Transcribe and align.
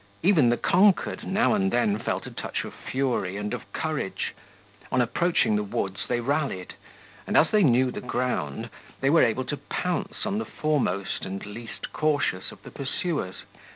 Even 0.23 0.49
the 0.49 0.57
conquered 0.57 1.27
now 1.27 1.53
and 1.53 1.69
then 1.71 1.99
felt 1.99 2.25
a 2.25 2.31
touch 2.31 2.63
of 2.65 2.73
fury 2.73 3.37
and 3.37 3.53
of 3.53 3.71
courage. 3.71 4.33
On 4.91 4.99
approaching 4.99 5.55
the 5.55 5.61
woods, 5.63 6.07
they 6.07 6.19
rallied, 6.19 6.73
and 7.27 7.37
as 7.37 7.51
they 7.51 7.61
knew 7.61 7.91
the 7.91 8.01
ground, 8.01 8.71
they 8.99 9.11
were 9.11 9.21
able 9.21 9.43
to 9.45 9.57
pounce 9.57 10.25
on 10.25 10.39
the 10.39 10.45
foremost 10.45 11.23
and 11.23 11.45
least 11.45 11.93
cautious 11.93 12.51
of 12.51 12.63
the 12.63 12.71
pursuers. 12.71 13.43